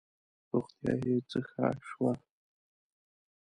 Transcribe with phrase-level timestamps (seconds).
[0.51, 2.11] روغتیا یې څه ښه شوه.